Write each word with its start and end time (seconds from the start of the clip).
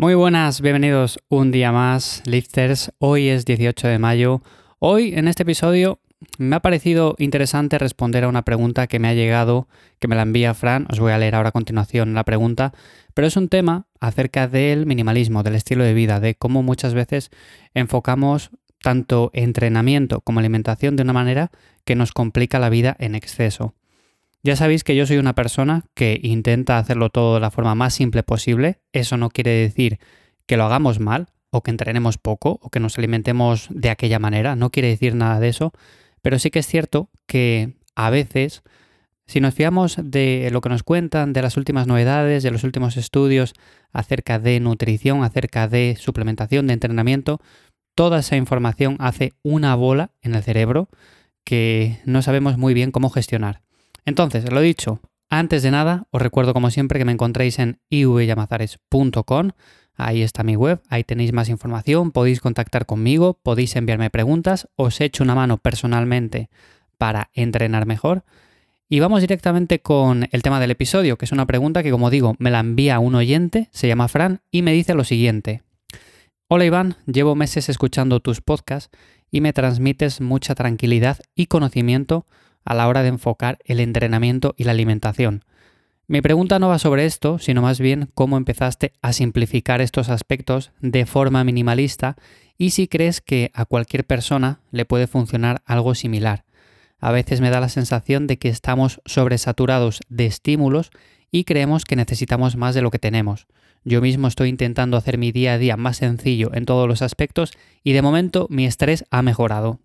Muy 0.00 0.14
buenas, 0.14 0.60
bienvenidos 0.60 1.18
un 1.28 1.50
día 1.50 1.72
más, 1.72 2.22
lifters. 2.24 2.92
Hoy 2.98 3.30
es 3.30 3.44
18 3.44 3.88
de 3.88 3.98
mayo. 3.98 4.42
Hoy, 4.78 5.14
en 5.16 5.26
este 5.26 5.42
episodio, 5.42 5.98
me 6.38 6.54
ha 6.54 6.60
parecido 6.60 7.16
interesante 7.18 7.78
responder 7.78 8.22
a 8.22 8.28
una 8.28 8.42
pregunta 8.44 8.86
que 8.86 9.00
me 9.00 9.08
ha 9.08 9.14
llegado, 9.14 9.66
que 9.98 10.06
me 10.06 10.14
la 10.14 10.22
envía 10.22 10.54
Fran. 10.54 10.86
Os 10.88 11.00
voy 11.00 11.10
a 11.10 11.18
leer 11.18 11.34
ahora 11.34 11.48
a 11.48 11.52
continuación 11.52 12.14
la 12.14 12.22
pregunta. 12.22 12.72
Pero 13.12 13.26
es 13.26 13.36
un 13.36 13.48
tema 13.48 13.88
acerca 13.98 14.46
del 14.46 14.86
minimalismo, 14.86 15.42
del 15.42 15.56
estilo 15.56 15.82
de 15.82 15.94
vida, 15.94 16.20
de 16.20 16.36
cómo 16.36 16.62
muchas 16.62 16.94
veces 16.94 17.30
enfocamos 17.74 18.52
tanto 18.80 19.32
entrenamiento 19.34 20.20
como 20.20 20.38
alimentación 20.38 20.94
de 20.94 21.02
una 21.02 21.12
manera 21.12 21.50
que 21.84 21.96
nos 21.96 22.12
complica 22.12 22.60
la 22.60 22.70
vida 22.70 22.94
en 23.00 23.16
exceso. 23.16 23.74
Ya 24.48 24.56
sabéis 24.56 24.82
que 24.82 24.96
yo 24.96 25.04
soy 25.04 25.18
una 25.18 25.34
persona 25.34 25.84
que 25.92 26.18
intenta 26.22 26.78
hacerlo 26.78 27.10
todo 27.10 27.34
de 27.34 27.40
la 27.40 27.50
forma 27.50 27.74
más 27.74 27.92
simple 27.92 28.22
posible. 28.22 28.80
Eso 28.94 29.18
no 29.18 29.28
quiere 29.28 29.50
decir 29.50 29.98
que 30.46 30.56
lo 30.56 30.64
hagamos 30.64 31.00
mal 31.00 31.26
o 31.50 31.62
que 31.62 31.70
entrenemos 31.70 32.16
poco 32.16 32.58
o 32.62 32.70
que 32.70 32.80
nos 32.80 32.96
alimentemos 32.96 33.66
de 33.68 33.90
aquella 33.90 34.18
manera. 34.18 34.56
No 34.56 34.70
quiere 34.70 34.88
decir 34.88 35.14
nada 35.14 35.38
de 35.38 35.50
eso. 35.50 35.74
Pero 36.22 36.38
sí 36.38 36.50
que 36.50 36.60
es 36.60 36.66
cierto 36.66 37.10
que 37.26 37.74
a 37.94 38.08
veces, 38.08 38.62
si 39.26 39.38
nos 39.40 39.52
fiamos 39.52 39.98
de 40.02 40.48
lo 40.50 40.62
que 40.62 40.70
nos 40.70 40.82
cuentan, 40.82 41.34
de 41.34 41.42
las 41.42 41.58
últimas 41.58 41.86
novedades, 41.86 42.42
de 42.42 42.50
los 42.50 42.64
últimos 42.64 42.96
estudios 42.96 43.52
acerca 43.92 44.38
de 44.38 44.60
nutrición, 44.60 45.24
acerca 45.24 45.68
de 45.68 45.94
suplementación, 46.00 46.68
de 46.68 46.72
entrenamiento, 46.72 47.38
toda 47.94 48.20
esa 48.20 48.36
información 48.36 48.96
hace 48.98 49.34
una 49.42 49.74
bola 49.74 50.12
en 50.22 50.34
el 50.34 50.42
cerebro 50.42 50.88
que 51.44 52.00
no 52.06 52.22
sabemos 52.22 52.56
muy 52.56 52.72
bien 52.72 52.92
cómo 52.92 53.10
gestionar. 53.10 53.67
Entonces, 54.08 54.50
lo 54.50 54.62
dicho, 54.62 55.00
antes 55.28 55.62
de 55.62 55.70
nada, 55.70 56.06
os 56.10 56.22
recuerdo 56.22 56.54
como 56.54 56.70
siempre 56.70 56.98
que 56.98 57.04
me 57.04 57.12
encontréis 57.12 57.58
en 57.58 57.78
ivyamazares.com. 57.90 59.50
Ahí 59.96 60.22
está 60.22 60.42
mi 60.44 60.56
web, 60.56 60.80
ahí 60.88 61.04
tenéis 61.04 61.34
más 61.34 61.50
información, 61.50 62.10
podéis 62.10 62.40
contactar 62.40 62.86
conmigo, 62.86 63.38
podéis 63.42 63.76
enviarme 63.76 64.08
preguntas, 64.08 64.66
os 64.76 65.02
echo 65.02 65.22
una 65.22 65.34
mano 65.34 65.58
personalmente 65.58 66.48
para 66.96 67.28
entrenar 67.34 67.84
mejor. 67.84 68.24
Y 68.88 69.00
vamos 69.00 69.20
directamente 69.20 69.80
con 69.80 70.26
el 70.32 70.42
tema 70.42 70.58
del 70.58 70.70
episodio, 70.70 71.18
que 71.18 71.26
es 71.26 71.32
una 71.32 71.44
pregunta 71.44 71.82
que, 71.82 71.90
como 71.90 72.08
digo, 72.08 72.34
me 72.38 72.50
la 72.50 72.60
envía 72.60 73.00
un 73.00 73.14
oyente, 73.14 73.68
se 73.72 73.88
llama 73.88 74.08
Fran, 74.08 74.40
y 74.50 74.62
me 74.62 74.72
dice 74.72 74.94
lo 74.94 75.04
siguiente. 75.04 75.60
Hola 76.48 76.64
Iván, 76.64 76.96
llevo 77.04 77.34
meses 77.34 77.68
escuchando 77.68 78.20
tus 78.20 78.40
podcasts 78.40 78.88
y 79.30 79.42
me 79.42 79.52
transmites 79.52 80.22
mucha 80.22 80.54
tranquilidad 80.54 81.18
y 81.34 81.44
conocimiento 81.44 82.24
a 82.68 82.74
la 82.74 82.86
hora 82.86 83.02
de 83.02 83.08
enfocar 83.08 83.58
el 83.64 83.80
entrenamiento 83.80 84.54
y 84.58 84.64
la 84.64 84.72
alimentación. 84.72 85.42
Mi 86.06 86.20
pregunta 86.20 86.58
no 86.58 86.68
va 86.68 86.78
sobre 86.78 87.06
esto, 87.06 87.38
sino 87.38 87.62
más 87.62 87.80
bien 87.80 88.10
cómo 88.14 88.36
empezaste 88.36 88.92
a 89.00 89.14
simplificar 89.14 89.80
estos 89.80 90.10
aspectos 90.10 90.70
de 90.80 91.06
forma 91.06 91.44
minimalista 91.44 92.16
y 92.58 92.70
si 92.70 92.86
crees 92.86 93.22
que 93.22 93.50
a 93.54 93.64
cualquier 93.64 94.04
persona 94.04 94.60
le 94.70 94.84
puede 94.84 95.06
funcionar 95.06 95.62
algo 95.64 95.94
similar. 95.94 96.44
A 97.00 97.10
veces 97.10 97.40
me 97.40 97.48
da 97.48 97.60
la 97.60 97.70
sensación 97.70 98.26
de 98.26 98.38
que 98.38 98.50
estamos 98.50 99.00
sobresaturados 99.06 100.00
de 100.10 100.26
estímulos 100.26 100.90
y 101.30 101.44
creemos 101.44 101.86
que 101.86 101.96
necesitamos 101.96 102.56
más 102.56 102.74
de 102.74 102.82
lo 102.82 102.90
que 102.90 102.98
tenemos. 102.98 103.46
Yo 103.82 104.02
mismo 104.02 104.28
estoy 104.28 104.50
intentando 104.50 104.98
hacer 104.98 105.16
mi 105.16 105.32
día 105.32 105.54
a 105.54 105.58
día 105.58 105.78
más 105.78 105.98
sencillo 105.98 106.50
en 106.52 106.66
todos 106.66 106.86
los 106.86 107.00
aspectos 107.00 107.52
y 107.82 107.92
de 107.92 108.02
momento 108.02 108.46
mi 108.50 108.66
estrés 108.66 109.06
ha 109.10 109.22
mejorado. 109.22 109.80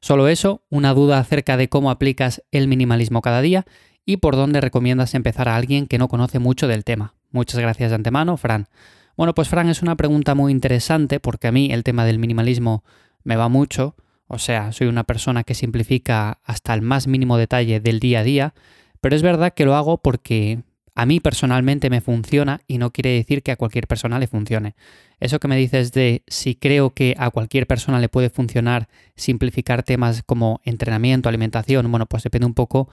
Solo 0.00 0.28
eso, 0.28 0.62
una 0.70 0.94
duda 0.94 1.18
acerca 1.18 1.56
de 1.56 1.68
cómo 1.68 1.90
aplicas 1.90 2.42
el 2.52 2.68
minimalismo 2.68 3.22
cada 3.22 3.40
día 3.40 3.64
y 4.04 4.18
por 4.18 4.36
dónde 4.36 4.60
recomiendas 4.60 5.14
empezar 5.14 5.48
a 5.48 5.56
alguien 5.56 5.86
que 5.86 5.98
no 5.98 6.08
conoce 6.08 6.38
mucho 6.38 6.68
del 6.68 6.84
tema. 6.84 7.14
Muchas 7.30 7.60
gracias 7.60 7.90
de 7.90 7.96
antemano, 7.96 8.36
Fran. 8.36 8.68
Bueno, 9.16 9.34
pues 9.34 9.48
Fran 9.48 9.68
es 9.68 9.82
una 9.82 9.96
pregunta 9.96 10.34
muy 10.34 10.52
interesante 10.52 11.20
porque 11.20 11.48
a 11.48 11.52
mí 11.52 11.70
el 11.72 11.84
tema 11.84 12.04
del 12.04 12.18
minimalismo 12.18 12.84
me 13.24 13.36
va 13.36 13.48
mucho. 13.48 13.96
O 14.28 14.38
sea, 14.38 14.72
soy 14.72 14.86
una 14.86 15.04
persona 15.04 15.42
que 15.42 15.54
simplifica 15.54 16.38
hasta 16.44 16.72
el 16.74 16.82
más 16.82 17.06
mínimo 17.06 17.36
detalle 17.36 17.80
del 17.80 17.98
día 17.98 18.20
a 18.20 18.22
día, 18.24 18.54
pero 19.00 19.16
es 19.16 19.22
verdad 19.22 19.52
que 19.54 19.64
lo 19.64 19.74
hago 19.74 19.98
porque 19.98 20.62
a 20.98 21.06
mí 21.06 21.20
personalmente 21.20 21.90
me 21.90 22.00
funciona 22.00 22.60
y 22.66 22.78
no 22.78 22.90
quiere 22.90 23.10
decir 23.10 23.44
que 23.44 23.52
a 23.52 23.56
cualquier 23.56 23.86
persona 23.86 24.18
le 24.18 24.26
funcione. 24.26 24.74
Eso 25.20 25.38
que 25.38 25.46
me 25.46 25.56
dices 25.56 25.92
de 25.92 26.24
si 26.26 26.56
creo 26.56 26.90
que 26.90 27.14
a 27.18 27.30
cualquier 27.30 27.68
persona 27.68 28.00
le 28.00 28.08
puede 28.08 28.30
funcionar 28.30 28.88
simplificar 29.14 29.84
temas 29.84 30.24
como 30.24 30.60
entrenamiento, 30.64 31.28
alimentación, 31.28 31.88
bueno, 31.92 32.06
pues 32.06 32.24
depende 32.24 32.46
un 32.46 32.54
poco, 32.54 32.88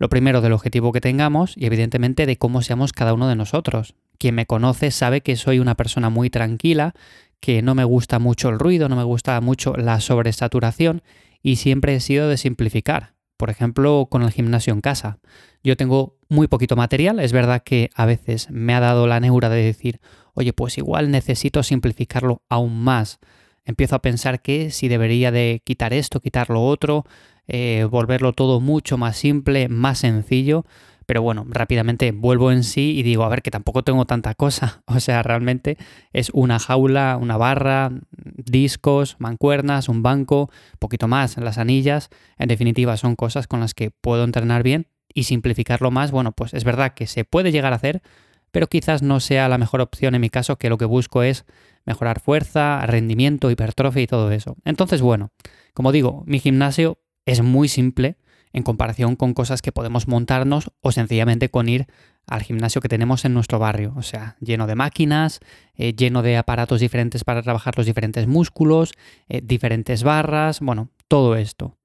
lo 0.00 0.08
primero, 0.08 0.40
del 0.40 0.52
objetivo 0.52 0.90
que 0.90 1.00
tengamos 1.00 1.56
y 1.56 1.66
evidentemente 1.66 2.26
de 2.26 2.38
cómo 2.38 2.60
seamos 2.60 2.92
cada 2.92 3.14
uno 3.14 3.28
de 3.28 3.36
nosotros. 3.36 3.94
Quien 4.18 4.34
me 4.34 4.46
conoce 4.46 4.90
sabe 4.90 5.20
que 5.20 5.36
soy 5.36 5.60
una 5.60 5.76
persona 5.76 6.10
muy 6.10 6.30
tranquila, 6.30 6.92
que 7.38 7.62
no 7.62 7.76
me 7.76 7.84
gusta 7.84 8.18
mucho 8.18 8.48
el 8.48 8.58
ruido, 8.58 8.88
no 8.88 8.96
me 8.96 9.04
gusta 9.04 9.40
mucho 9.40 9.76
la 9.76 10.00
sobresaturación 10.00 11.02
y 11.40 11.54
siempre 11.54 11.94
he 11.94 12.00
sido 12.00 12.28
de 12.28 12.36
simplificar. 12.36 13.13
Por 13.44 13.50
ejemplo, 13.50 14.08
con 14.10 14.22
el 14.22 14.30
gimnasio 14.30 14.72
en 14.72 14.80
casa. 14.80 15.18
Yo 15.62 15.76
tengo 15.76 16.16
muy 16.30 16.48
poquito 16.48 16.76
material, 16.76 17.20
es 17.20 17.34
verdad 17.34 17.62
que 17.62 17.90
a 17.94 18.06
veces 18.06 18.48
me 18.50 18.74
ha 18.74 18.80
dado 18.80 19.06
la 19.06 19.20
neura 19.20 19.50
de 19.50 19.62
decir, 19.62 20.00
oye, 20.32 20.54
pues 20.54 20.78
igual 20.78 21.10
necesito 21.10 21.62
simplificarlo 21.62 22.40
aún 22.48 22.82
más. 22.82 23.18
Empiezo 23.66 23.96
a 23.96 23.98
pensar 24.00 24.40
que 24.40 24.70
si 24.70 24.88
debería 24.88 25.30
de 25.30 25.60
quitar 25.62 25.92
esto, 25.92 26.20
quitar 26.20 26.48
lo 26.48 26.64
otro, 26.64 27.04
eh, 27.46 27.86
volverlo 27.90 28.32
todo 28.32 28.60
mucho 28.60 28.96
más 28.96 29.18
simple, 29.18 29.68
más 29.68 29.98
sencillo. 29.98 30.64
Pero 31.06 31.22
bueno, 31.22 31.46
rápidamente 31.48 32.12
vuelvo 32.12 32.50
en 32.50 32.64
sí 32.64 32.94
y 32.96 33.02
digo, 33.02 33.24
a 33.24 33.28
ver, 33.28 33.42
que 33.42 33.50
tampoco 33.50 33.82
tengo 33.82 34.04
tanta 34.06 34.34
cosa. 34.34 34.82
O 34.94 35.00
sea, 35.00 35.22
realmente 35.22 35.76
es 36.12 36.30
una 36.32 36.58
jaula, 36.58 37.18
una 37.20 37.36
barra, 37.36 37.90
discos, 38.36 39.16
mancuernas, 39.18 39.88
un 39.88 40.02
banco, 40.02 40.50
poquito 40.78 41.08
más, 41.08 41.36
las 41.36 41.58
anillas. 41.58 42.10
En 42.38 42.48
definitiva, 42.48 42.96
son 42.96 43.16
cosas 43.16 43.46
con 43.46 43.60
las 43.60 43.74
que 43.74 43.90
puedo 43.90 44.24
entrenar 44.24 44.62
bien 44.62 44.86
y 45.12 45.24
simplificarlo 45.24 45.90
más, 45.90 46.10
bueno, 46.10 46.32
pues 46.32 46.54
es 46.54 46.64
verdad 46.64 46.94
que 46.94 47.06
se 47.06 47.24
puede 47.24 47.52
llegar 47.52 47.72
a 47.72 47.76
hacer, 47.76 48.02
pero 48.50 48.66
quizás 48.66 49.02
no 49.02 49.20
sea 49.20 49.48
la 49.48 49.58
mejor 49.58 49.80
opción 49.80 50.14
en 50.14 50.20
mi 50.20 50.30
caso, 50.30 50.56
que 50.56 50.68
lo 50.68 50.78
que 50.78 50.84
busco 50.84 51.22
es 51.22 51.44
mejorar 51.86 52.20
fuerza, 52.20 52.84
rendimiento, 52.86 53.50
hipertrofia 53.50 54.02
y 54.02 54.06
todo 54.06 54.30
eso. 54.30 54.56
Entonces, 54.64 55.00
bueno, 55.00 55.30
como 55.72 55.92
digo, 55.92 56.22
mi 56.26 56.40
gimnasio 56.40 56.98
es 57.26 57.42
muy 57.42 57.68
simple 57.68 58.16
en 58.54 58.62
comparación 58.62 59.16
con 59.16 59.34
cosas 59.34 59.60
que 59.60 59.72
podemos 59.72 60.08
montarnos 60.08 60.70
o 60.80 60.92
sencillamente 60.92 61.50
con 61.50 61.68
ir 61.68 61.86
al 62.26 62.42
gimnasio 62.42 62.80
que 62.80 62.88
tenemos 62.88 63.26
en 63.26 63.34
nuestro 63.34 63.58
barrio. 63.58 63.92
O 63.96 64.02
sea, 64.02 64.36
lleno 64.40 64.66
de 64.66 64.76
máquinas, 64.76 65.40
eh, 65.74 65.92
lleno 65.94 66.22
de 66.22 66.38
aparatos 66.38 66.80
diferentes 66.80 67.24
para 67.24 67.42
trabajar 67.42 67.76
los 67.76 67.84
diferentes 67.84 68.26
músculos, 68.26 68.94
eh, 69.28 69.42
diferentes 69.44 70.04
barras, 70.04 70.60
bueno, 70.60 70.88
todo 71.08 71.36
esto. 71.36 71.76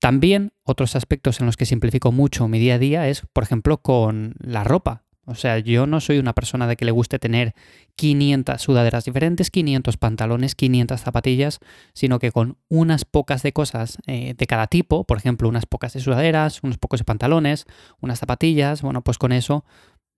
También 0.00 0.52
otros 0.64 0.96
aspectos 0.96 1.40
en 1.40 1.46
los 1.46 1.56
que 1.56 1.64
simplifico 1.64 2.12
mucho 2.12 2.48
mi 2.48 2.58
día 2.58 2.74
a 2.74 2.78
día 2.78 3.08
es, 3.08 3.22
por 3.32 3.44
ejemplo, 3.44 3.78
con 3.78 4.34
la 4.40 4.64
ropa. 4.64 5.03
O 5.26 5.34
sea, 5.34 5.58
yo 5.58 5.86
no 5.86 6.00
soy 6.00 6.18
una 6.18 6.32
persona 6.32 6.66
de 6.66 6.76
que 6.76 6.84
le 6.84 6.90
guste 6.90 7.18
tener 7.18 7.54
500 7.96 8.60
sudaderas 8.60 9.04
diferentes, 9.04 9.50
500 9.50 9.96
pantalones, 9.96 10.54
500 10.54 11.00
zapatillas, 11.00 11.60
sino 11.92 12.18
que 12.18 12.30
con 12.32 12.56
unas 12.68 13.04
pocas 13.04 13.42
de 13.42 13.52
cosas 13.52 13.98
eh, 14.06 14.34
de 14.36 14.46
cada 14.46 14.66
tipo, 14.66 15.04
por 15.04 15.18
ejemplo, 15.18 15.48
unas 15.48 15.66
pocas 15.66 15.92
de 15.94 16.00
sudaderas, 16.00 16.62
unos 16.62 16.78
pocos 16.78 17.00
de 17.00 17.04
pantalones, 17.04 17.64
unas 18.00 18.18
zapatillas, 18.18 18.82
bueno, 18.82 19.02
pues 19.02 19.18
con 19.18 19.32
eso 19.32 19.64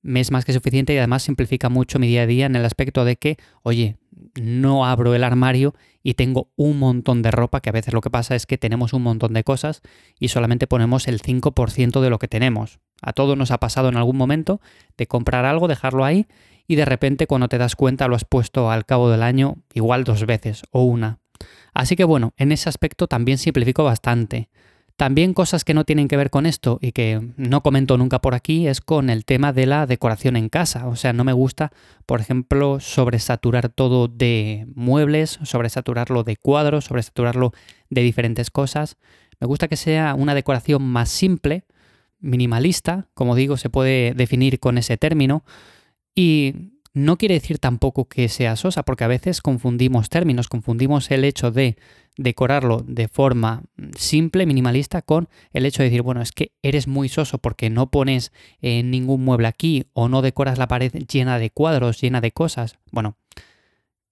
me 0.03 0.21
es 0.21 0.31
más 0.31 0.45
que 0.45 0.53
suficiente 0.53 0.95
y 0.95 0.99
además 0.99 1.25
simplifica 1.25 1.69
mucho 1.69 1.99
mi 1.99 2.07
día 2.07 2.23
a 2.23 2.27
día 2.27 2.47
en 2.47 2.55
el 2.55 2.65
aspecto 2.65 3.05
de 3.05 3.17
que, 3.17 3.39
oye, 3.63 3.97
no 4.41 4.87
abro 4.87 5.15
el 5.15 5.25
armario 5.25 5.75
y 6.07 6.15
tengo 6.15 6.53
un 6.55 6.79
montón 6.79 7.21
de 7.21 7.33
ropa, 7.33 7.61
que 7.61 7.71
a 7.71 7.73
veces 7.73 7.93
lo 7.93 8.01
que 8.01 8.11
pasa 8.11 8.37
es 8.37 8.47
que 8.47 8.59
tenemos 8.59 8.93
un 8.93 9.03
montón 9.03 9.33
de 9.33 9.43
cosas 9.43 9.83
y 10.21 10.29
solamente 10.29 10.69
ponemos 10.69 11.09
el 11.09 11.21
5% 11.21 12.01
de 12.01 12.11
lo 12.11 12.21
que 12.21 12.29
tenemos. 12.29 12.79
A 13.03 13.13
todos 13.13 13.37
nos 13.37 13.51
ha 13.51 13.59
pasado 13.59 13.89
en 13.89 13.97
algún 13.97 14.17
momento 14.17 14.61
de 14.97 15.09
comprar 15.09 15.45
algo, 15.45 15.67
dejarlo 15.67 16.05
ahí 16.05 16.29
y 16.69 16.77
de 16.77 16.85
repente 16.85 17.27
cuando 17.27 17.49
te 17.49 17.59
das 17.59 17.75
cuenta 17.75 18.07
lo 18.07 18.15
has 18.15 18.25
puesto 18.25 18.71
al 18.71 18.87
cabo 18.87 19.11
del 19.11 19.25
año 19.25 19.57
igual 19.75 20.05
dos 20.05 20.25
veces 20.27 20.63
o 20.71 20.85
una. 20.85 21.19
Así 21.75 21.97
que 21.97 22.05
bueno, 22.05 22.35
en 22.37 22.53
ese 22.53 22.69
aspecto 22.69 23.09
también 23.09 23.39
simplifico 23.39 23.83
bastante. 23.83 24.49
También 24.97 25.35
cosas 25.35 25.63
que 25.63 25.75
no 25.75 25.85
tienen 25.85 26.09
que 26.09 26.17
ver 26.17 26.31
con 26.31 26.47
esto 26.47 26.79
y 26.81 26.93
que 26.93 27.21
no 27.37 27.63
comento 27.63 27.99
nunca 27.99 28.21
por 28.21 28.35
aquí 28.35 28.67
es 28.67 28.81
con 28.81 29.11
el 29.11 29.27
tema 29.27 29.53
de 29.53 29.67
la 29.67 29.87
decoración 29.87 30.37
en 30.37 30.49
casa. 30.49 30.87
O 30.89 30.97
sea, 30.97 31.13
no 31.13 31.23
me 31.23 31.35
gusta, 31.35 31.71
por 32.07 32.21
ejemplo, 32.21 32.81
sobresaturar 32.81 33.69
todo 33.69 34.09
de 34.09 34.67
muebles, 34.75 35.39
sobresaturarlo 35.43 36.25
de 36.25 36.37
cuadros, 36.37 36.87
sobresaturarlo 36.87 37.53
de 37.91 38.01
diferentes 38.01 38.51
cosas. 38.51 38.97
Me 39.39 39.47
gusta 39.47 39.69
que 39.69 39.77
sea 39.77 40.15
una 40.15 40.35
decoración 40.35 40.83
más 40.83 41.11
simple, 41.11 41.65
minimalista, 42.19 43.07
como 43.13 43.35
digo, 43.35 43.59
se 43.59 43.69
puede 43.69 44.15
definir 44.15 44.59
con 44.59 44.79
ese 44.79 44.97
término. 44.97 45.45
Y 46.15 46.73
no 46.97 47.19
quiere 47.19 47.35
decir 47.35 47.59
tampoco 47.59 48.07
que 48.07 48.29
sea 48.29 48.57
sosa, 48.57 48.83
porque 48.83 49.05
a 49.05 49.09
veces 49.09 49.43
confundimos 49.43 50.09
términos, 50.09 50.49
confundimos 50.49 51.11
el 51.11 51.25
hecho 51.25 51.51
de 51.51 51.77
decorarlo 52.17 52.83
de 52.87 53.09
forma 53.09 53.63
simple, 53.97 54.47
minimalista, 54.47 55.03
con 55.03 55.29
el 55.53 55.67
hecho 55.67 55.83
de 55.83 55.91
decir, 55.91 56.03
bueno, 56.03 56.23
es 56.23 56.33
que 56.33 56.53
eres 56.63 56.89
muy 56.89 57.09
soso 57.09 57.39
porque 57.39 57.71
no 57.71 57.91
pones 57.91 58.33
eh, 58.63 58.83
ningún 58.83 59.25
mueble 59.25 59.49
aquí 59.49 59.85
o 59.93 60.09
no 60.09 60.23
decoras 60.23 60.59
la 60.59 60.69
pared 60.69 60.93
llena 60.93 61.39
de 61.39 61.51
cuadros, 61.51 62.01
llena 62.01 62.21
de 62.21 62.33
cosas. 62.33 62.79
Bueno, 62.91 63.17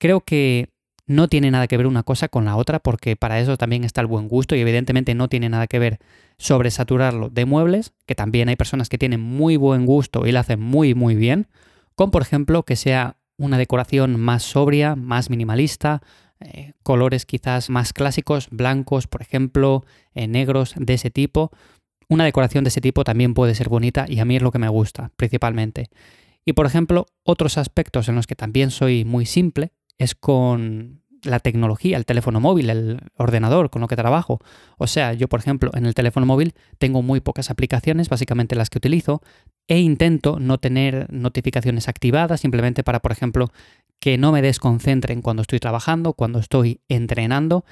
Creo 0.05 0.21
que 0.21 0.69
no 1.07 1.29
tiene 1.29 1.51
nada 1.51 1.67
que 1.67 1.79
ver 1.79 1.87
una 1.87 2.03
cosa 2.03 2.29
con 2.29 2.45
la 2.45 2.57
otra 2.57 2.79
porque 2.79 3.17
para 3.17 3.41
eso 3.41 3.57
también 3.57 3.85
está 3.85 4.03
el 4.03 4.07
buen 4.07 4.29
gusto 4.29 4.55
y 4.55 4.61
evidentemente 4.61 5.15
no 5.15 5.29
tiene 5.29 5.49
nada 5.49 5.67
que 5.67 5.79
ver 5.79 5.99
sobresaturarlo 6.37 7.31
de 7.31 7.47
muebles, 7.47 7.95
que 8.05 8.15
también 8.15 8.51
hay 8.51 8.57
personas 8.57 8.91
que 8.91 8.99
tienen 8.99 9.21
muy 9.21 9.57
buen 9.57 9.87
gusto 9.87 10.27
y 10.27 10.33
lo 10.33 10.41
hacen 10.41 10.61
muy 10.61 10.95
muy 10.95 11.15
bien, 11.15 11.47
con 11.95 12.11
por 12.11 12.23
ejemplo 12.23 12.63
que 12.63 12.77
sea 12.77 13.17
una 13.37 13.59
decoración 13.59 14.19
más 14.19 14.43
sobria, 14.43 14.95
más 14.97 15.31
minimalista, 15.31 16.03
eh, 16.41 16.73
colores 16.83 17.27
quizás 17.27 17.71
más 17.71 17.93
clásicos, 17.93 18.49
blancos 18.51 19.07
por 19.07 19.23
ejemplo, 19.23 19.85
eh, 20.15 20.27
negros 20.29 20.75
de 20.77 20.95
ese 20.95 21.11
tipo. 21.11 21.51
Una 22.09 22.25
decoración 22.25 22.65
de 22.65 22.69
ese 22.69 22.81
tipo 22.81 23.03
también 23.05 23.35
puede 23.35 23.55
ser 23.55 23.69
bonita 23.69 24.07
y 24.09 24.19
a 24.21 24.25
mí 24.25 24.37
es 24.37 24.43
lo 24.43 24.53
que 24.53 24.59
me 24.59 24.69
gusta 24.69 25.11
principalmente. 25.17 25.89
Y 26.45 26.53
por 26.53 26.67
ejemplo, 26.67 27.07
otros 27.23 27.57
aspectos 27.57 28.09
en 28.09 28.15
los 28.15 28.27
que 28.27 28.35
también 28.35 28.71
soy 28.71 29.05
muy 29.05 29.27
simple 29.27 29.73
es 29.97 30.15
con 30.15 31.03
la 31.25 31.41
tecnología, 31.41 31.97
el 31.97 32.07
teléfono 32.07 32.41
móvil, 32.41 32.71
el 32.71 33.01
ordenador 33.17 33.71
con 33.71 33.81
lo 33.83 33.89
que 33.89 33.97
trabajo. 33.97 34.41
O 34.79 34.87
sea, 34.87 35.13
yo 35.13 35.29
por 35.29 35.41
ejemplo 35.41 35.71
en 35.75 35.87
el 35.87 35.95
teléfono 35.95 36.27
móvil 36.27 36.55
tengo 36.79 37.03
muy 37.03 37.21
pocas 37.21 37.51
aplicaciones, 37.51 38.09
básicamente 38.09 38.57
las 38.57 38.71
que 38.71 38.79
utilizo, 38.79 39.23
e 39.67 39.81
intento 39.81 40.39
no 40.39 40.59
tener 40.59 41.13
notificaciones 41.13 41.89
activadas 41.89 42.41
simplemente 42.41 42.85
para, 42.85 43.01
por 43.01 43.13
ejemplo, 43.13 43.51
que 43.99 44.19
no 44.19 44.33
me 44.33 44.43
desconcentren 44.43 45.23
cuando 45.23 45.43
estoy 45.43 45.61
trabajando, 45.61 46.13
cuando 46.13 46.39
estoy 46.39 46.81
entrenando, 46.89 47.65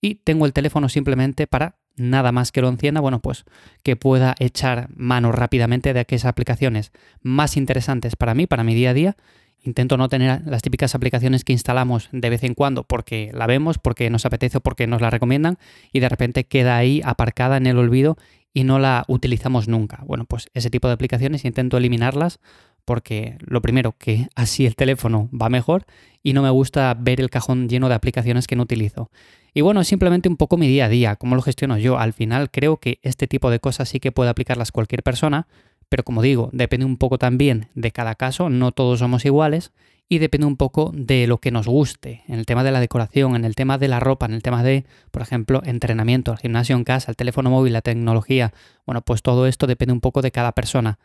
y 0.00 0.16
tengo 0.16 0.46
el 0.46 0.52
teléfono 0.52 0.88
simplemente 0.88 1.46
para 1.46 1.76
nada 1.96 2.32
más 2.32 2.52
que 2.52 2.60
lo 2.60 2.68
encienda, 2.68 3.00
bueno, 3.00 3.20
pues 3.20 3.44
que 3.82 3.96
pueda 3.96 4.34
echar 4.38 4.88
mano 4.94 5.32
rápidamente 5.32 5.92
de 5.92 6.00
aquellas 6.00 6.26
aplicaciones 6.26 6.92
más 7.20 7.56
interesantes 7.56 8.16
para 8.16 8.34
mí, 8.34 8.46
para 8.46 8.64
mi 8.64 8.74
día 8.74 8.90
a 8.90 8.94
día. 8.94 9.16
Intento 9.62 9.96
no 9.96 10.08
tener 10.08 10.42
las 10.46 10.62
típicas 10.62 10.94
aplicaciones 10.94 11.44
que 11.44 11.52
instalamos 11.52 12.08
de 12.12 12.30
vez 12.30 12.44
en 12.44 12.54
cuando 12.54 12.84
porque 12.84 13.30
la 13.34 13.46
vemos, 13.46 13.78
porque 13.78 14.08
nos 14.08 14.24
apetece 14.24 14.58
o 14.58 14.60
porque 14.60 14.86
nos 14.86 15.00
la 15.00 15.10
recomiendan 15.10 15.58
y 15.92 16.00
de 16.00 16.08
repente 16.08 16.44
queda 16.44 16.76
ahí 16.76 17.00
aparcada 17.04 17.56
en 17.56 17.66
el 17.66 17.78
olvido 17.78 18.16
y 18.54 18.64
no 18.64 18.78
la 18.78 19.04
utilizamos 19.08 19.68
nunca. 19.68 20.02
Bueno, 20.06 20.24
pues 20.24 20.48
ese 20.54 20.70
tipo 20.70 20.88
de 20.88 20.94
aplicaciones 20.94 21.44
intento 21.44 21.76
eliminarlas 21.76 22.40
porque 22.84 23.36
lo 23.40 23.60
primero 23.60 23.94
que 23.98 24.28
así 24.34 24.64
el 24.64 24.74
teléfono 24.74 25.28
va 25.30 25.50
mejor 25.50 25.84
y 26.22 26.32
no 26.32 26.42
me 26.42 26.50
gusta 26.50 26.96
ver 26.98 27.20
el 27.20 27.28
cajón 27.28 27.68
lleno 27.68 27.90
de 27.90 27.94
aplicaciones 27.94 28.46
que 28.46 28.56
no 28.56 28.62
utilizo. 28.62 29.10
Y 29.52 29.60
bueno, 29.60 29.80
es 29.82 29.88
simplemente 29.88 30.28
un 30.28 30.36
poco 30.36 30.56
mi 30.56 30.68
día 30.68 30.86
a 30.86 30.88
día, 30.88 31.16
cómo 31.16 31.36
lo 31.36 31.42
gestiono 31.42 31.76
yo. 31.76 31.98
Al 31.98 32.12
final 32.14 32.50
creo 32.50 32.78
que 32.78 32.98
este 33.02 33.26
tipo 33.26 33.50
de 33.50 33.60
cosas 33.60 33.88
sí 33.88 34.00
que 34.00 34.12
puede 34.12 34.30
aplicarlas 34.30 34.72
cualquier 34.72 35.02
persona, 35.02 35.48
pero 35.88 36.02
como 36.04 36.22
digo, 36.22 36.50
depende 36.52 36.86
un 36.86 36.96
poco 36.96 37.18
también 37.18 37.68
de 37.74 37.90
cada 37.92 38.14
caso, 38.14 38.50
no 38.50 38.72
todos 38.72 38.98
somos 38.98 39.24
iguales 39.24 39.72
y 40.08 40.18
depende 40.18 40.46
un 40.46 40.56
poco 40.56 40.90
de 40.94 41.26
lo 41.26 41.38
que 41.38 41.50
nos 41.50 41.66
guste, 41.66 42.22
en 42.28 42.38
el 42.38 42.46
tema 42.46 42.64
de 42.64 42.70
la 42.70 42.80
decoración, 42.80 43.36
en 43.36 43.44
el 43.44 43.54
tema 43.54 43.76
de 43.76 43.88
la 43.88 44.00
ropa, 44.00 44.26
en 44.26 44.32
el 44.32 44.42
tema 44.42 44.62
de, 44.62 44.86
por 45.10 45.22
ejemplo, 45.22 45.62
entrenamiento, 45.64 46.32
el 46.32 46.38
gimnasio 46.38 46.76
en 46.76 46.84
casa, 46.84 47.10
el 47.10 47.16
teléfono 47.16 47.50
móvil, 47.50 47.74
la 47.74 47.82
tecnología. 47.82 48.54
Bueno, 48.86 49.02
pues 49.02 49.22
todo 49.22 49.46
esto 49.46 49.66
depende 49.66 49.92
un 49.92 50.00
poco 50.00 50.22
de 50.22 50.30
cada 50.30 50.52
persona. 50.52 50.98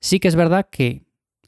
Sí 0.00 0.20
que 0.20 0.28
es 0.28 0.36
verdad 0.36 0.68
que 0.70 1.02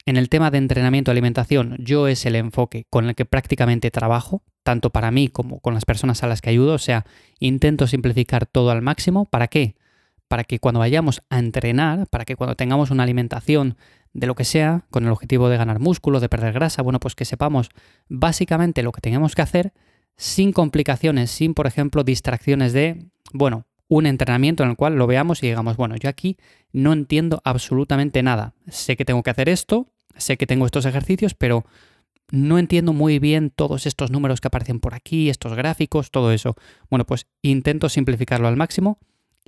en 0.06 0.16
el 0.16 0.28
tema 0.28 0.50
de 0.50 0.58
entrenamiento, 0.58 1.10
alimentación, 1.10 1.76
yo 1.78 2.08
es 2.08 2.24
el 2.26 2.36
enfoque 2.36 2.86
con 2.90 3.06
el 3.08 3.14
que 3.14 3.24
prácticamente 3.24 3.90
trabajo, 3.90 4.42
tanto 4.62 4.90
para 4.90 5.10
mí 5.10 5.28
como 5.28 5.60
con 5.60 5.74
las 5.74 5.84
personas 5.84 6.22
a 6.22 6.26
las 6.26 6.40
que 6.40 6.50
ayudo. 6.50 6.74
O 6.74 6.78
sea, 6.78 7.04
intento 7.38 7.86
simplificar 7.86 8.46
todo 8.46 8.70
al 8.70 8.82
máximo. 8.82 9.24
¿Para 9.26 9.48
qué? 9.48 9.76
Para 10.28 10.44
que 10.44 10.58
cuando 10.58 10.80
vayamos 10.80 11.22
a 11.30 11.38
entrenar, 11.38 12.06
para 12.08 12.24
que 12.24 12.36
cuando 12.36 12.56
tengamos 12.56 12.90
una 12.90 13.02
alimentación 13.02 13.76
de 14.12 14.26
lo 14.26 14.34
que 14.34 14.44
sea, 14.44 14.86
con 14.90 15.04
el 15.04 15.10
objetivo 15.10 15.48
de 15.48 15.56
ganar 15.56 15.80
músculo, 15.80 16.20
de 16.20 16.28
perder 16.28 16.52
grasa, 16.52 16.82
bueno, 16.82 17.00
pues 17.00 17.14
que 17.14 17.24
sepamos 17.24 17.70
básicamente 18.08 18.82
lo 18.82 18.92
que 18.92 19.00
tenemos 19.00 19.34
que 19.34 19.42
hacer 19.42 19.72
sin 20.16 20.52
complicaciones, 20.52 21.30
sin, 21.30 21.54
por 21.54 21.66
ejemplo, 21.66 22.04
distracciones 22.04 22.72
de, 22.72 23.06
bueno, 23.32 23.66
un 23.88 24.06
entrenamiento 24.06 24.62
en 24.62 24.70
el 24.70 24.76
cual 24.76 24.96
lo 24.96 25.06
veamos 25.06 25.42
y 25.42 25.48
digamos, 25.48 25.76
bueno, 25.76 25.96
yo 25.96 26.08
aquí 26.08 26.36
no 26.72 26.92
entiendo 26.92 27.40
absolutamente 27.44 28.22
nada. 28.22 28.54
Sé 28.68 28.96
que 28.96 29.04
tengo 29.04 29.22
que 29.22 29.30
hacer 29.30 29.48
esto, 29.48 29.88
sé 30.16 30.36
que 30.36 30.46
tengo 30.46 30.64
estos 30.66 30.86
ejercicios, 30.86 31.34
pero 31.34 31.64
no 32.30 32.58
entiendo 32.58 32.92
muy 32.92 33.18
bien 33.18 33.50
todos 33.50 33.86
estos 33.86 34.10
números 34.10 34.40
que 34.40 34.48
aparecen 34.48 34.80
por 34.80 34.94
aquí, 34.94 35.28
estos 35.28 35.54
gráficos, 35.54 36.10
todo 36.10 36.32
eso. 36.32 36.56
Bueno, 36.88 37.04
pues 37.04 37.26
intento 37.42 37.88
simplificarlo 37.88 38.48
al 38.48 38.56
máximo 38.56 38.98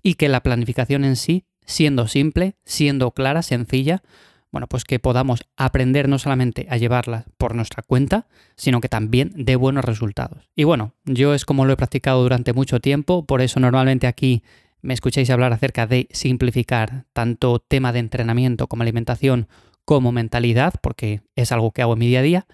y 0.07 0.15
que 0.15 0.29
la 0.29 0.41
planificación 0.41 1.05
en 1.05 1.17
sí, 1.17 1.47
siendo 1.65 2.07
simple, 2.07 2.55
siendo 2.65 3.11
clara, 3.11 3.43
sencilla, 3.43 4.05
bueno, 4.53 4.69
pues 4.69 4.85
que 4.85 5.01
podamos 5.01 5.41
aprender 5.57 6.09
no 6.09 6.21
solamente 6.21 6.69
a 6.71 6.77
llevarla 6.77 7.25
por 7.39 7.57
nuestra 7.57 7.83
cuenta, 7.83 8.29
sino 8.55 8.81
que 8.81 8.89
también 8.89 9.33
dé 9.35 9.57
buenos 9.57 9.85
resultados. 9.85 10.49
Y 10.55 10.63
bueno, 10.63 10.95
yo 11.07 11.35
es 11.35 11.45
como 11.45 11.65
lo 11.65 11.73
he 11.73 11.77
practicado 11.77 12.23
durante 12.23 12.53
mucho 12.53 12.79
tiempo, 12.79 13.27
por 13.27 13.43
eso 13.43 13.59
normalmente 13.59 14.07
aquí 14.07 14.45
me 14.81 14.95
escucháis 14.95 15.29
hablar 15.31 15.53
acerca 15.53 15.89
de 15.89 16.07
simplificar 16.13 17.07
tanto 17.13 17.59
tema 17.59 17.93
de 17.93 17.99
entrenamiento 17.99 18.69
como 18.69 18.85
alimentación 18.85 19.49
como 19.85 20.13
mentalidad, 20.13 20.75
porque 20.83 21.23
es 21.35 21.51
algo 21.51 21.73
que 21.73 21.83
hago 21.83 21.95
en 21.95 21.99
mi 21.99 22.07
día 22.07 22.21
a 22.21 22.23
día. 22.23 22.47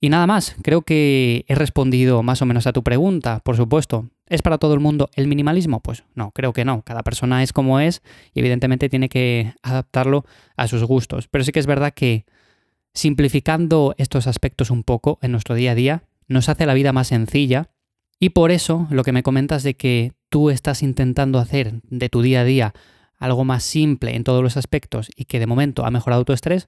Y 0.00 0.10
nada 0.10 0.26
más, 0.26 0.56
creo 0.62 0.82
que 0.82 1.44
he 1.48 1.54
respondido 1.54 2.22
más 2.22 2.42
o 2.42 2.46
menos 2.46 2.66
a 2.66 2.72
tu 2.72 2.82
pregunta, 2.82 3.40
por 3.44 3.56
supuesto. 3.56 4.10
¿Es 4.28 4.42
para 4.42 4.58
todo 4.58 4.74
el 4.74 4.80
mundo 4.80 5.08
el 5.14 5.28
minimalismo? 5.28 5.80
Pues 5.80 6.04
no, 6.14 6.32
creo 6.32 6.52
que 6.52 6.64
no. 6.64 6.82
Cada 6.82 7.02
persona 7.02 7.42
es 7.42 7.52
como 7.52 7.80
es 7.80 8.02
y 8.34 8.40
evidentemente 8.40 8.88
tiene 8.88 9.08
que 9.08 9.54
adaptarlo 9.62 10.24
a 10.56 10.66
sus 10.66 10.82
gustos. 10.82 11.28
Pero 11.28 11.44
sí 11.44 11.52
que 11.52 11.60
es 11.60 11.66
verdad 11.66 11.94
que 11.94 12.26
simplificando 12.92 13.94
estos 13.98 14.26
aspectos 14.26 14.70
un 14.70 14.82
poco 14.82 15.18
en 15.22 15.30
nuestro 15.32 15.54
día 15.54 15.72
a 15.72 15.74
día 15.74 16.02
nos 16.28 16.48
hace 16.48 16.66
la 16.66 16.74
vida 16.74 16.92
más 16.92 17.08
sencilla 17.08 17.70
y 18.18 18.30
por 18.30 18.50
eso 18.50 18.86
lo 18.90 19.04
que 19.04 19.12
me 19.12 19.22
comentas 19.22 19.62
de 19.62 19.74
que 19.74 20.12
tú 20.28 20.50
estás 20.50 20.82
intentando 20.82 21.38
hacer 21.38 21.80
de 21.84 22.08
tu 22.08 22.22
día 22.22 22.40
a 22.40 22.44
día 22.44 22.74
algo 23.18 23.44
más 23.44 23.62
simple 23.62 24.16
en 24.16 24.24
todos 24.24 24.42
los 24.42 24.56
aspectos 24.56 25.10
y 25.14 25.26
que 25.26 25.38
de 25.38 25.46
momento 25.46 25.84
ha 25.84 25.90
mejorado 25.90 26.24
tu 26.24 26.32
estrés, 26.32 26.66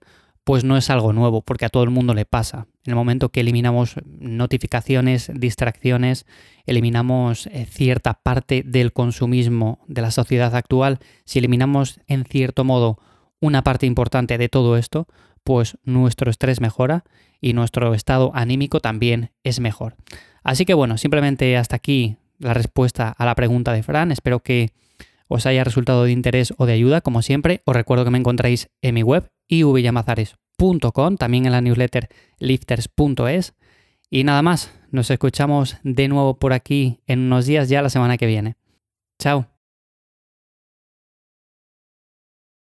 pues 0.48 0.64
no 0.64 0.78
es 0.78 0.88
algo 0.88 1.12
nuevo, 1.12 1.42
porque 1.42 1.66
a 1.66 1.68
todo 1.68 1.82
el 1.82 1.90
mundo 1.90 2.14
le 2.14 2.24
pasa. 2.24 2.68
En 2.86 2.92
el 2.92 2.94
momento 2.94 3.28
que 3.28 3.40
eliminamos 3.40 3.96
notificaciones, 4.06 5.30
distracciones, 5.34 6.24
eliminamos 6.64 7.48
eh, 7.48 7.66
cierta 7.66 8.14
parte 8.14 8.62
del 8.64 8.94
consumismo 8.94 9.84
de 9.88 10.00
la 10.00 10.10
sociedad 10.10 10.56
actual, 10.56 11.00
si 11.26 11.38
eliminamos 11.38 12.00
en 12.06 12.24
cierto 12.24 12.64
modo 12.64 12.98
una 13.40 13.62
parte 13.62 13.84
importante 13.84 14.38
de 14.38 14.48
todo 14.48 14.78
esto, 14.78 15.06
pues 15.44 15.76
nuestro 15.84 16.30
estrés 16.30 16.62
mejora 16.62 17.04
y 17.42 17.52
nuestro 17.52 17.92
estado 17.92 18.30
anímico 18.32 18.80
también 18.80 19.32
es 19.44 19.60
mejor. 19.60 19.96
Así 20.44 20.64
que 20.64 20.72
bueno, 20.72 20.96
simplemente 20.96 21.58
hasta 21.58 21.76
aquí 21.76 22.16
la 22.38 22.54
respuesta 22.54 23.10
a 23.10 23.26
la 23.26 23.34
pregunta 23.34 23.74
de 23.74 23.82
Fran. 23.82 24.12
Espero 24.12 24.40
que 24.40 24.72
os 25.28 25.46
haya 25.46 25.64
resultado 25.64 26.04
de 26.04 26.12
interés 26.12 26.52
o 26.56 26.66
de 26.66 26.72
ayuda, 26.72 27.00
como 27.00 27.22
siempre, 27.22 27.62
os 27.64 27.76
recuerdo 27.76 28.04
que 28.04 28.10
me 28.10 28.18
encontráis 28.18 28.70
en 28.82 28.94
mi 28.94 29.02
web 29.02 29.28
ivyamazares.com, 29.48 31.16
también 31.16 31.46
en 31.46 31.52
la 31.52 31.60
newsletter 31.60 32.08
lifters.es. 32.38 33.54
Y 34.10 34.24
nada 34.24 34.42
más, 34.42 34.72
nos 34.90 35.10
escuchamos 35.10 35.76
de 35.82 36.08
nuevo 36.08 36.38
por 36.38 36.52
aquí 36.52 37.00
en 37.06 37.20
unos 37.20 37.46
días 37.46 37.68
ya 37.68 37.82
la 37.82 37.90
semana 37.90 38.16
que 38.16 38.26
viene. 38.26 38.56
Chao. 39.18 39.57